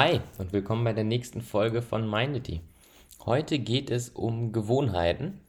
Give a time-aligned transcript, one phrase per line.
[0.00, 2.60] Hi und willkommen bei der nächsten Folge von Mindity.
[3.26, 5.40] Heute geht es um Gewohnheiten.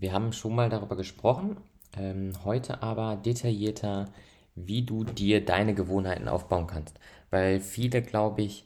[0.00, 1.58] Wir haben schon mal darüber gesprochen,
[1.96, 4.08] ähm, heute aber detaillierter,
[4.56, 6.98] wie du dir deine Gewohnheiten aufbauen kannst.
[7.30, 8.64] Weil viele, glaube ich,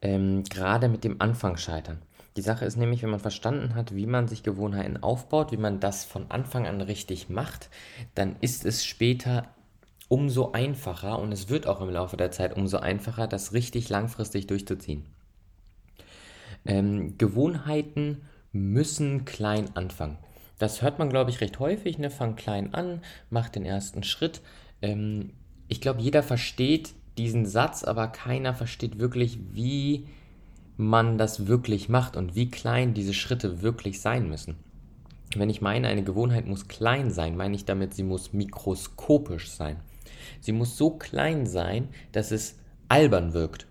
[0.00, 2.00] ähm, gerade mit dem Anfang scheitern.
[2.38, 5.80] Die Sache ist nämlich, wenn man verstanden hat, wie man sich Gewohnheiten aufbaut, wie man
[5.80, 7.68] das von Anfang an richtig macht,
[8.14, 9.48] dann ist es später
[10.12, 14.46] umso einfacher und es wird auch im Laufe der Zeit umso einfacher, das richtig langfristig
[14.46, 15.06] durchzuziehen.
[16.66, 18.20] Ähm, Gewohnheiten
[18.52, 20.18] müssen klein anfangen.
[20.58, 21.96] Das hört man, glaube ich, recht häufig.
[21.98, 22.10] Ne?
[22.10, 24.42] Fang klein an, mach den ersten Schritt.
[24.82, 25.32] Ähm,
[25.68, 30.08] ich glaube, jeder versteht diesen Satz, aber keiner versteht wirklich, wie
[30.76, 34.56] man das wirklich macht und wie klein diese Schritte wirklich sein müssen.
[35.34, 39.80] Wenn ich meine, eine Gewohnheit muss klein sein, meine ich damit, sie muss mikroskopisch sein.
[40.40, 42.56] Sie muss so klein sein, dass es
[42.88, 43.66] albern wirkt.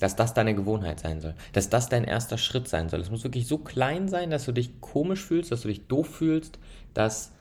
[0.00, 1.34] Dass das deine Gewohnheit sein soll.
[1.52, 3.00] Dass das dein erster Schritt sein soll.
[3.00, 6.08] Es muss wirklich so klein sein, dass du dich komisch fühlst, dass du dich doof
[6.08, 6.58] fühlst,
[6.94, 7.32] dass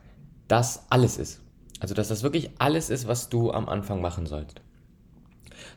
[0.48, 1.42] das alles ist.
[1.80, 4.62] Also, dass das wirklich alles ist, was du am Anfang machen sollst.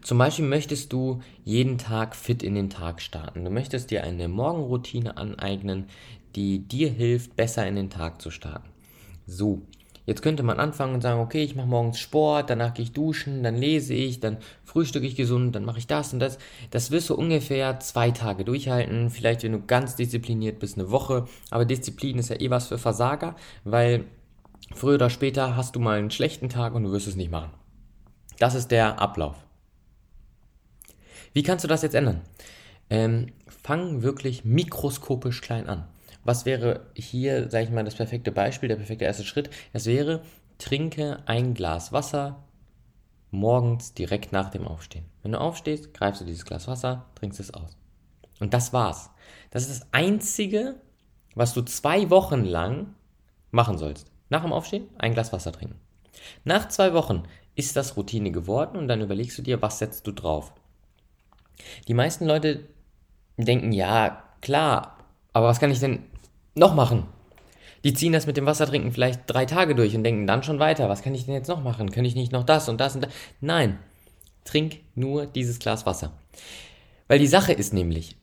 [0.02, 3.44] Zum Beispiel möchtest du jeden Tag fit in den Tag starten.
[3.44, 5.86] Du möchtest dir eine Morgenroutine aneignen,
[6.34, 8.68] die dir hilft, besser in den Tag zu starten.
[9.26, 9.62] So,
[10.06, 13.42] Jetzt könnte man anfangen und sagen, okay, ich mache morgens Sport, danach gehe ich duschen,
[13.42, 16.38] dann lese ich, dann frühstücke ich gesund, dann mache ich das und das.
[16.70, 21.26] Das wirst du ungefähr zwei Tage durchhalten, vielleicht wenn du ganz diszipliniert bist, eine Woche.
[21.50, 24.04] Aber Disziplin ist ja eh was für Versager, weil
[24.72, 27.50] früher oder später hast du mal einen schlechten Tag und du wirst es nicht machen.
[28.38, 29.36] Das ist der Ablauf.
[31.32, 32.20] Wie kannst du das jetzt ändern?
[32.88, 35.88] Ähm, fang wirklich mikroskopisch klein an.
[36.26, 39.48] Was wäre hier, sage ich mal, das perfekte Beispiel, der perfekte erste Schritt?
[39.72, 40.22] Es wäre,
[40.58, 42.42] trinke ein Glas Wasser
[43.30, 45.04] morgens direkt nach dem Aufstehen.
[45.22, 47.76] Wenn du aufstehst, greifst du dieses Glas Wasser, trinkst es aus.
[48.40, 49.10] Und das war's.
[49.50, 50.74] Das ist das Einzige,
[51.36, 52.94] was du zwei Wochen lang
[53.52, 54.10] machen sollst.
[54.28, 55.78] Nach dem Aufstehen ein Glas Wasser trinken.
[56.42, 57.22] Nach zwei Wochen
[57.54, 60.52] ist das Routine geworden und dann überlegst du dir, was setzt du drauf.
[61.86, 62.68] Die meisten Leute
[63.36, 64.98] denken, ja, klar,
[65.32, 66.02] aber was kann ich denn
[66.56, 67.04] noch machen?
[67.84, 70.88] Die ziehen das mit dem Wassertrinken vielleicht drei Tage durch und denken dann schon weiter.
[70.88, 71.90] Was kann ich denn jetzt noch machen?
[71.90, 73.12] Könnte ich nicht noch das und das und das?
[73.40, 73.78] Nein,
[74.44, 76.12] trink nur dieses Glas Wasser.
[77.08, 78.16] Weil die Sache ist nämlich,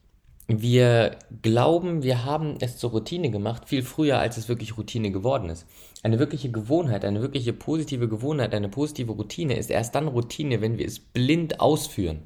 [0.48, 5.50] wir glauben, wir haben es zur Routine gemacht, viel früher, als es wirklich Routine geworden
[5.50, 5.66] ist.
[6.02, 10.78] Eine wirkliche Gewohnheit, eine wirkliche positive Gewohnheit, eine positive Routine ist erst dann Routine, wenn
[10.78, 12.24] wir es blind ausführen.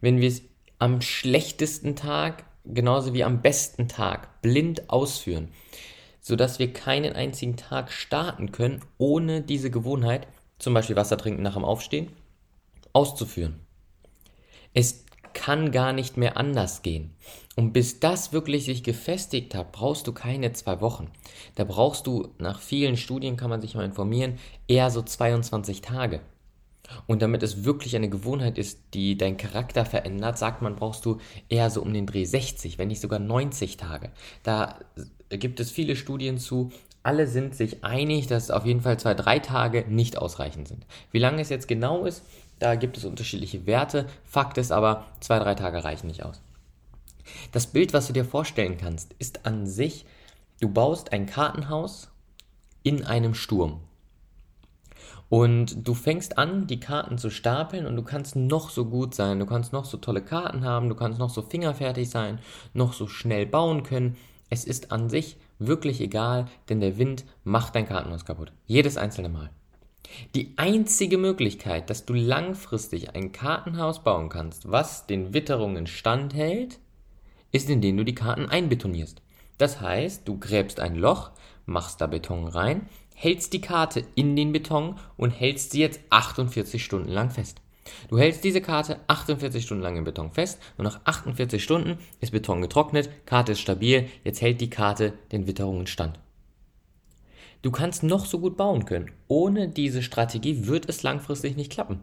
[0.00, 0.42] Wenn wir es
[0.78, 5.48] am schlechtesten Tag genauso wie am besten Tag blind ausführen,
[6.20, 10.26] sodass wir keinen einzigen Tag starten können, ohne diese Gewohnheit,
[10.58, 12.12] zum Beispiel Wasser trinken nach dem Aufstehen,
[12.92, 13.60] auszuführen.
[14.74, 15.04] Es
[15.36, 17.14] kann gar nicht mehr anders gehen.
[17.56, 21.10] Und bis das wirklich sich gefestigt hat, brauchst du keine zwei Wochen.
[21.54, 26.20] Da brauchst du, nach vielen Studien kann man sich mal informieren, eher so 22 Tage.
[27.06, 31.18] Und damit es wirklich eine Gewohnheit ist, die deinen Charakter verändert, sagt man, brauchst du
[31.48, 34.10] eher so um den Dreh 60, wenn nicht sogar 90 Tage.
[34.42, 34.78] Da
[35.28, 36.70] gibt es viele Studien zu.
[37.02, 40.86] Alle sind sich einig, dass auf jeden Fall zwei, drei Tage nicht ausreichend sind.
[41.12, 42.22] Wie lange es jetzt genau ist,
[42.58, 44.06] da gibt es unterschiedliche Werte.
[44.24, 46.40] Fakt ist aber, zwei, drei Tage reichen nicht aus.
[47.52, 50.06] Das Bild, was du dir vorstellen kannst, ist an sich,
[50.60, 52.08] du baust ein Kartenhaus
[52.82, 53.80] in einem Sturm.
[55.28, 59.40] Und du fängst an, die Karten zu stapeln und du kannst noch so gut sein,
[59.40, 62.38] du kannst noch so tolle Karten haben, du kannst noch so fingerfertig sein,
[62.74, 64.16] noch so schnell bauen können.
[64.50, 68.52] Es ist an sich wirklich egal, denn der Wind macht dein Kartenhaus kaputt.
[68.66, 69.50] Jedes einzelne Mal.
[70.36, 76.78] Die einzige Möglichkeit, dass du langfristig ein Kartenhaus bauen kannst, was den Witterungen standhält,
[77.50, 79.22] ist, indem du die Karten einbetonierst.
[79.58, 81.30] Das heißt, du gräbst ein Loch,
[81.64, 86.84] machst da Beton rein, hältst die Karte in den Beton und hältst sie jetzt 48
[86.84, 87.62] Stunden lang fest.
[88.08, 92.32] Du hältst diese Karte 48 Stunden lang im Beton fest und nach 48 Stunden ist
[92.32, 96.18] Beton getrocknet, Karte ist stabil, jetzt hält die Karte den Witterungen stand.
[97.62, 99.10] Du kannst noch so gut bauen können.
[99.28, 102.00] Ohne diese Strategie wird es langfristig nicht klappen.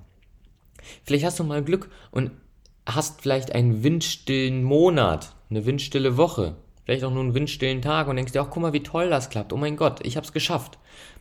[1.04, 2.31] Vielleicht hast du mal Glück und
[2.86, 8.15] hast vielleicht einen windstillen Monat, eine windstille Woche, vielleicht auch nur einen windstillen Tag und
[8.15, 9.53] denkst dir, ach guck mal, wie toll das klappt.
[9.53, 10.77] Oh mein Gott, ich hab's geschafft.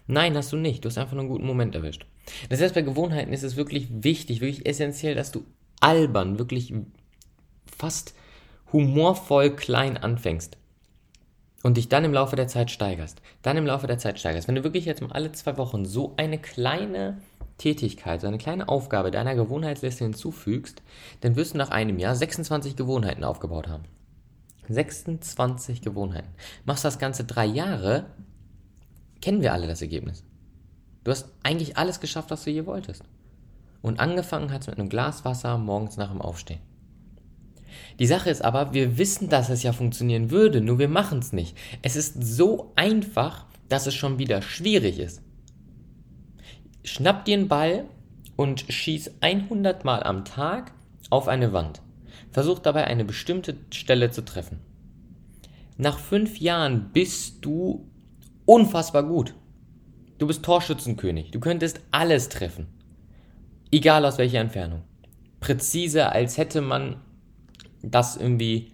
[0.06, 0.84] Nein, hast du nicht.
[0.84, 2.06] Du hast einfach nur einen guten Moment erwischt.
[2.48, 5.44] Das heißt, bei Gewohnheiten ist es wirklich wichtig, wirklich essentiell, dass du
[5.80, 6.72] albern, wirklich
[7.76, 8.14] fast
[8.72, 10.56] humorvoll klein anfängst
[11.62, 13.20] und dich dann im Laufe der Zeit steigerst.
[13.42, 14.48] Dann im Laufe der Zeit steigerst.
[14.48, 17.18] Wenn du wirklich jetzt mal alle zwei Wochen so eine kleine
[17.58, 20.82] Tätigkeit, so eine kleine Aufgabe deiner Gewohnheitsliste hinzufügst,
[21.20, 23.84] dann wirst du nach einem Jahr 26 Gewohnheiten aufgebaut haben.
[24.68, 26.28] 26 Gewohnheiten.
[26.64, 28.06] Machst das Ganze drei Jahre,
[29.20, 30.24] kennen wir alle das Ergebnis.
[31.04, 33.02] Du hast eigentlich alles geschafft, was du je wolltest.
[33.80, 36.60] Und angefangen hat es mit einem Glas Wasser morgens nach dem Aufstehen.
[37.98, 41.32] Die Sache ist aber, wir wissen, dass es ja funktionieren würde, nur wir machen es
[41.32, 41.56] nicht.
[41.82, 45.22] Es ist so einfach, dass es schon wieder schwierig ist.
[46.84, 47.84] Schnapp dir einen Ball
[48.36, 50.72] und schieß 100 Mal am Tag
[51.10, 51.80] auf eine Wand.
[52.32, 54.58] Versuch dabei eine bestimmte Stelle zu treffen.
[55.76, 57.88] Nach fünf Jahren bist du
[58.46, 59.34] unfassbar gut.
[60.19, 61.31] Du bist Torschützenkönig.
[61.31, 62.67] Du könntest alles treffen.
[63.70, 64.82] Egal aus welcher Entfernung.
[65.40, 67.00] Präzise, als hätte man
[67.82, 68.73] das irgendwie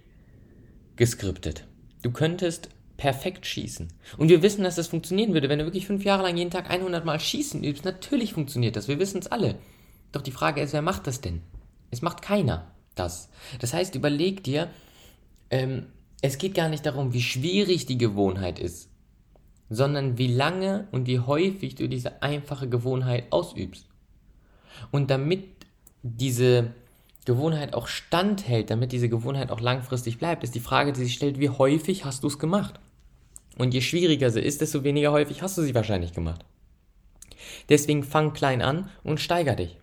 [0.95, 1.65] geskriptet.
[2.01, 3.87] Du könntest perfekt schießen.
[4.17, 6.69] Und wir wissen, dass das funktionieren würde, wenn du wirklich fünf Jahre lang jeden Tag
[6.69, 7.85] 100 Mal schießen übst.
[7.85, 8.87] Natürlich funktioniert das.
[8.87, 9.55] Wir wissen es alle.
[10.11, 11.41] Doch die Frage ist, wer macht das denn?
[11.91, 12.67] Es macht keiner
[12.99, 13.29] das.
[13.59, 14.69] Das heißt, überleg dir,
[15.49, 15.87] ähm,
[16.21, 18.89] es geht gar nicht darum, wie schwierig die Gewohnheit ist,
[19.69, 23.87] sondern wie lange und wie häufig du diese einfache Gewohnheit ausübst.
[24.91, 25.45] Und damit
[26.03, 26.73] diese
[27.25, 31.39] Gewohnheit auch standhält, damit diese Gewohnheit auch langfristig bleibt, ist die Frage, die sich stellt,
[31.39, 32.79] wie häufig hast du es gemacht?
[33.57, 36.45] Und je schwieriger sie ist, desto weniger häufig hast du sie wahrscheinlich gemacht.
[37.67, 39.77] Deswegen fang klein an und steiger dich.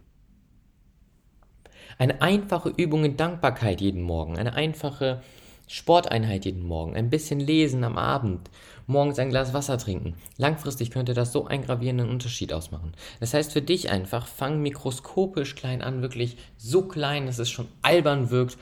[1.99, 5.23] Eine einfache Übung in Dankbarkeit jeden Morgen, eine einfache
[5.67, 8.51] Sporteinheit jeden Morgen, ein bisschen lesen am Abend,
[8.87, 10.13] morgens ein Glas Wasser trinken.
[10.37, 12.93] Langfristig könnte das so einen gravierenden Unterschied ausmachen.
[13.19, 17.69] Das heißt für dich einfach, fang mikroskopisch klein an, wirklich so klein, dass es schon
[17.81, 18.59] albern wirkt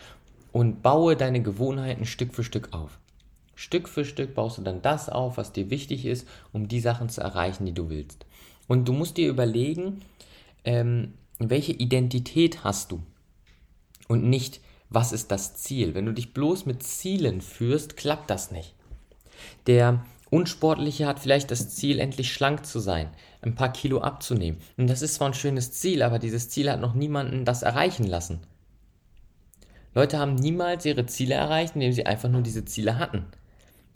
[0.53, 3.01] und baue deine Gewohnheiten Stück für Stück auf.
[3.57, 7.09] Stück für Stück baust du dann das auf, was dir wichtig ist, um die Sachen
[7.09, 8.27] zu erreichen, die du willst.
[8.69, 10.03] Und du musst dir überlegen,
[10.65, 13.03] ähm, welche Identität hast du
[14.09, 14.61] und nicht,
[14.91, 15.95] was ist das Ziel?
[15.95, 18.75] Wenn du dich bloß mit Zielen führst, klappt das nicht.
[19.67, 23.09] Der Unsportliche hat vielleicht das Ziel, endlich schlank zu sein,
[23.43, 24.61] ein paar Kilo abzunehmen.
[24.77, 28.05] Und das ist zwar ein schönes Ziel, aber dieses Ziel hat noch niemanden das erreichen
[28.05, 28.41] lassen.
[29.95, 33.27] Leute haben niemals ihre Ziele erreicht, indem sie einfach nur diese Ziele hatten.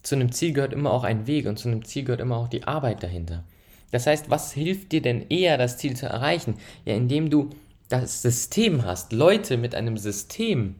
[0.02, 2.48] Zu einem Ziel gehört immer auch ein Weg und zu einem Ziel gehört immer auch
[2.48, 3.44] die Arbeit dahinter.
[3.90, 6.54] Das heißt, was hilft dir denn eher, das Ziel zu erreichen?
[6.84, 7.50] Ja, indem du
[7.88, 9.12] das System hast.
[9.12, 10.76] Leute mit einem System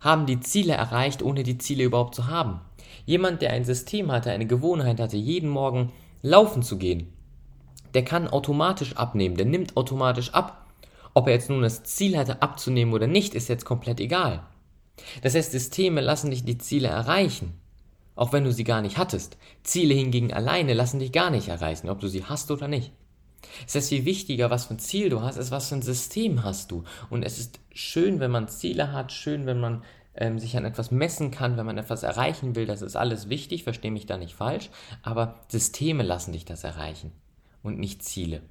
[0.00, 2.60] haben die Ziele erreicht, ohne die Ziele überhaupt zu haben.
[3.06, 5.92] Jemand, der ein System hatte, eine Gewohnheit hatte, jeden Morgen
[6.22, 7.12] laufen zu gehen,
[7.94, 10.66] der kann automatisch abnehmen, der nimmt automatisch ab.
[11.14, 14.42] Ob er jetzt nun das Ziel hatte, abzunehmen oder nicht, ist jetzt komplett egal.
[15.22, 17.54] Das heißt, Systeme lassen dich die Ziele erreichen,
[18.16, 19.38] auch wenn du sie gar nicht hattest.
[19.62, 22.92] Ziele hingegen alleine lassen dich gar nicht erreichen, ob du sie hast oder nicht.
[23.66, 26.44] Es ist viel wichtiger, was für ein Ziel du hast, ist, was für ein System
[26.44, 26.84] hast du.
[27.10, 29.82] Und es ist schön, wenn man Ziele hat, schön, wenn man
[30.16, 32.66] ähm, sich an etwas messen kann, wenn man etwas erreichen will.
[32.66, 34.70] Das ist alles wichtig, verstehe mich da nicht falsch.
[35.02, 37.12] Aber Systeme lassen dich das erreichen
[37.62, 38.42] und nicht Ziele.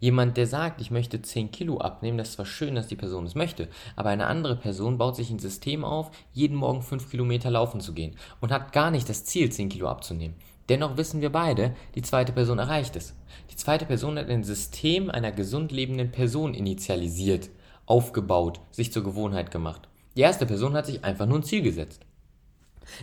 [0.00, 3.24] Jemand, der sagt, ich möchte 10 Kilo abnehmen, das ist zwar schön, dass die Person
[3.24, 7.50] es möchte, aber eine andere Person baut sich ein System auf, jeden Morgen 5 Kilometer
[7.50, 10.34] laufen zu gehen und hat gar nicht das Ziel, 10 Kilo abzunehmen.
[10.68, 13.14] Dennoch wissen wir beide, die zweite Person erreicht es.
[13.50, 17.50] Die zweite Person hat ein System einer gesund lebenden Person initialisiert,
[17.86, 19.88] aufgebaut, sich zur Gewohnheit gemacht.
[20.16, 22.06] Die erste Person hat sich einfach nur ein Ziel gesetzt.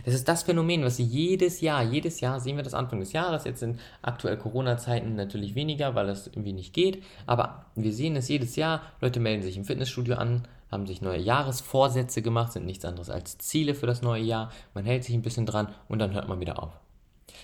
[0.04, 3.12] Das ist das Phänomen, was sie jedes Jahr, jedes Jahr sehen wir das Anfang des
[3.12, 8.16] Jahres, jetzt sind aktuell Corona-Zeiten natürlich weniger, weil das irgendwie nicht geht, aber wir sehen
[8.16, 12.66] es jedes Jahr, Leute melden sich im Fitnessstudio an, haben sich neue Jahresvorsätze gemacht, sind
[12.66, 15.98] nichts anderes als Ziele für das neue Jahr, man hält sich ein bisschen dran und
[15.98, 16.80] dann hört man wieder auf.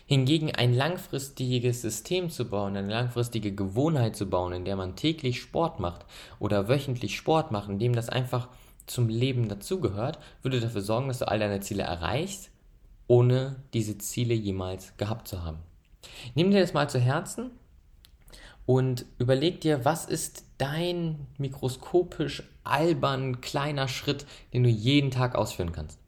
[0.06, 5.40] Hingegen ein langfristiges System zu bauen, eine langfristige Gewohnheit zu bauen, in der man täglich
[5.40, 6.04] Sport macht
[6.38, 8.48] oder wöchentlich Sport macht, in dem das einfach
[8.86, 12.50] zum Leben dazugehört, würde dafür sorgen, dass du all deine Ziele erreichst,
[13.06, 15.58] ohne diese Ziele jemals gehabt zu haben.
[16.34, 17.50] Nimm dir das mal zu Herzen
[18.66, 25.72] und überleg dir, was ist dein mikroskopisch albern kleiner Schritt, den du jeden Tag ausführen
[25.72, 25.99] kannst.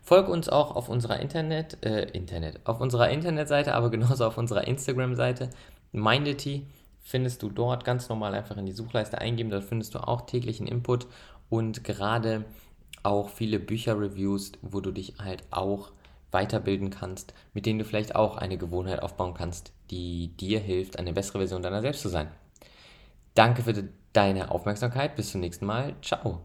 [0.00, 4.66] Folg uns auch auf unserer Internet, äh, Internet, auf unserer Internetseite, aber genauso auf unserer
[4.66, 5.50] Instagram-Seite.
[5.92, 6.66] Mindity
[7.02, 9.50] findest du dort ganz normal einfach in die Suchleiste eingeben.
[9.50, 11.06] Dort findest du auch täglichen Input
[11.48, 12.44] und gerade
[13.02, 15.92] auch viele Bücher-Reviews, wo du dich halt auch
[16.30, 21.12] weiterbilden kannst, mit denen du vielleicht auch eine Gewohnheit aufbauen kannst, die dir hilft, eine
[21.12, 22.28] bessere Version deiner selbst zu sein.
[23.34, 25.16] Danke für deine Aufmerksamkeit.
[25.16, 25.94] Bis zum nächsten Mal.
[26.02, 26.40] Ciao.